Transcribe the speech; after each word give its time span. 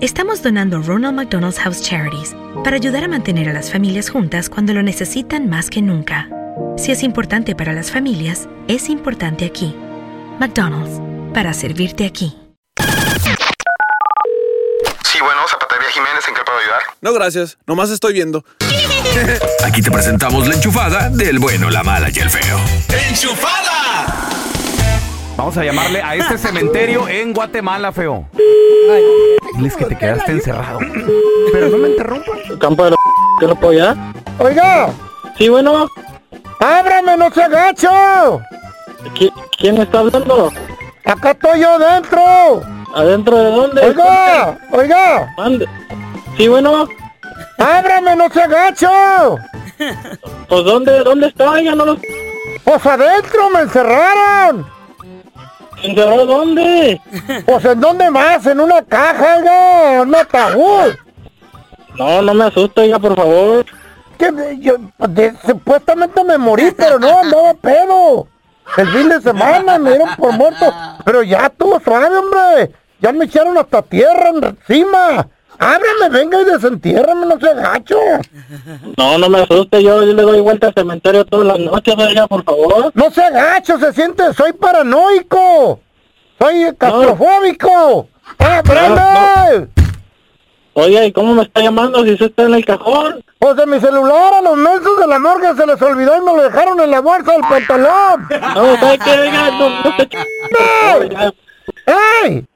estamos 0.00 0.42
donando 0.42 0.80
Ronald 0.82 1.14
McDonald's 1.14 1.58
House 1.58 1.82
Charities 1.82 2.34
para 2.64 2.76
ayudar 2.76 3.04
a 3.04 3.08
mantener 3.08 3.48
a 3.48 3.52
las 3.52 3.70
familias 3.70 4.10
juntas 4.10 4.48
cuando 4.48 4.72
lo 4.72 4.82
necesitan 4.82 5.48
más 5.48 5.70
que 5.70 5.82
nunca. 5.82 6.28
Si 6.76 6.92
es 6.92 7.02
importante 7.02 7.54
para 7.54 7.72
las 7.72 7.90
familias, 7.90 8.48
es 8.68 8.88
importante 8.88 9.44
aquí. 9.44 9.74
McDonald's, 10.38 11.00
para 11.34 11.52
servirte 11.52 12.06
aquí. 12.06 12.36
Sí, 15.04 15.18
bueno, 15.20 15.40
Zapatería 15.48 15.90
Jiménez, 15.90 16.26
¿en 16.28 16.34
qué 16.34 16.40
puedo 16.44 16.58
ayudar? 16.58 16.80
No, 17.00 17.12
gracias. 17.12 17.58
Nomás 17.66 17.90
estoy 17.90 18.14
viendo. 18.14 18.44
Aquí 19.64 19.82
te 19.82 19.90
presentamos 19.90 20.48
la 20.48 20.54
enchufada 20.54 21.10
del 21.10 21.38
bueno, 21.38 21.68
la 21.68 21.82
mala 21.82 22.08
y 22.10 22.18
el 22.18 22.30
feo. 22.30 22.58
Vamos 25.36 25.56
a 25.56 25.64
llamarle 25.64 26.02
a 26.02 26.14
este 26.16 26.38
cementerio 26.38 27.08
en 27.08 27.32
Guatemala, 27.32 27.92
feo. 27.92 28.26
Diles 29.56 29.76
que 29.76 29.86
te 29.86 29.96
quedaste 29.96 30.32
encerrado. 30.32 30.78
Pero 31.52 31.68
no 31.68 31.78
me 31.78 31.88
interrumpas. 31.90 32.38
Campo 32.58 32.84
de 32.84 32.90
la... 32.90 32.96
¿Qué 33.38 33.46
lo 33.46 33.54
puedo 33.56 33.72
ayudar? 33.72 33.96
Oiga, 34.38 34.88
Sí, 35.38 35.48
bueno. 35.48 35.86
ábrame, 36.60 37.16
no 37.16 37.30
se 37.30 37.42
agacho. 37.42 38.40
¿qui- 39.14 39.32
¿Quién 39.58 39.78
está 39.78 40.00
hablando? 40.00 40.52
Acá 41.04 41.30
estoy 41.30 41.60
yo 41.60 41.78
dentro. 41.78 42.20
¿Adentro 42.94 43.36
de 43.38 43.50
dónde? 43.50 43.80
Oiga, 43.82 44.58
oiga, 44.72 45.34
¿Dónde? 45.36 45.66
Sí, 46.36 46.48
bueno. 46.48 46.86
ábrame, 47.58 48.16
no 48.16 48.28
se 48.30 48.42
agacho. 48.42 48.90
Pues 50.48 50.64
¿dónde, 50.64 50.98
dónde 51.02 51.28
está? 51.28 51.50
Oiga, 51.50 51.74
no 51.74 51.84
lo... 51.86 51.96
Pues 52.64 52.84
adentro 52.86 53.48
me 53.50 53.60
encerraron. 53.60 54.66
¿Encerrado 55.82 56.26
dónde? 56.26 57.00
Pues 57.46 57.64
en 57.64 57.80
dónde 57.80 58.10
más, 58.10 58.44
en 58.46 58.60
una 58.60 58.82
caja, 58.82 59.36
oiga, 59.38 59.94
en 60.02 60.08
un 60.08 60.14
ataúd. 60.14 60.94
No, 61.98 62.22
no 62.22 62.34
me 62.34 62.44
asusta, 62.44 62.82
oiga, 62.82 62.98
por 62.98 63.16
favor. 63.16 63.64
Que 64.18 64.58
yo 64.60 64.74
de- 65.08 65.34
supuestamente 65.46 66.22
me 66.24 66.36
morí, 66.38 66.70
pero 66.76 66.98
no 66.98 67.18
andaba 67.20 67.54
pedo. 67.54 68.26
El 68.76 68.88
fin 68.88 69.08
de 69.08 69.20
semana 69.20 69.78
me 69.78 69.90
dieron 69.90 70.14
por 70.16 70.32
muerto, 70.32 70.66
pero 71.04 71.22
ya 71.22 71.46
estuvo 71.46 71.80
suave, 71.80 72.06
hombre. 72.16 72.72
Ya 73.00 73.12
me 73.12 73.24
echaron 73.24 73.56
hasta 73.58 73.82
tierra 73.82 74.28
encima. 74.30 75.26
Ábrame, 75.62 76.08
venga 76.10 76.40
y 76.40 76.44
desentiérrame, 76.46 77.26
no 77.26 77.38
se 77.38 77.50
agacho. 77.50 77.98
No, 78.96 79.18
no 79.18 79.28
me 79.28 79.40
asuste, 79.42 79.82
yo, 79.82 80.02
yo 80.02 80.14
le 80.14 80.22
doy 80.22 80.40
vuelta 80.40 80.68
al 80.68 80.74
cementerio 80.74 81.26
todas 81.26 81.48
las 81.48 81.58
noches, 81.58 81.94
oiga, 81.98 82.26
por 82.26 82.42
favor. 82.44 82.90
No 82.94 83.10
se 83.10 83.22
agacho, 83.22 83.78
se 83.78 83.92
siente, 83.92 84.32
soy 84.32 84.54
paranoico. 84.54 85.80
Soy 86.40 86.74
claustrofóbico. 86.78 88.08
¡Ábrame! 88.38 89.68
Oiga, 90.72 91.04
¿y 91.04 91.12
cómo 91.12 91.34
me 91.34 91.42
está 91.42 91.60
llamando 91.60 92.04
si 92.04 92.12
usted 92.12 92.26
está 92.26 92.44
en 92.44 92.54
el 92.54 92.64
cajón? 92.64 93.22
Pues 93.38 93.54
de 93.56 93.66
mi 93.66 93.78
celular 93.80 94.32
a 94.32 94.40
los 94.40 94.56
mensos 94.56 94.98
de 94.98 95.06
la 95.06 95.18
morgue 95.18 95.54
se 95.56 95.66
les 95.66 95.82
olvidó 95.82 96.16
y 96.16 96.20
me 96.20 96.36
lo 96.36 96.42
dejaron 96.42 96.80
en 96.80 96.90
la 96.90 97.00
bolsa 97.00 97.32
del 97.32 97.42
pantalón. 97.42 98.28
No, 98.54 98.76
¿sabe 98.78 98.98
qué? 98.98 99.10
Oiga, 99.10 99.50
no, 99.58 99.68
no 99.68 99.96
ch... 99.98 100.16
Oiga, 101.00 101.34
¡Ey! 102.22 102.46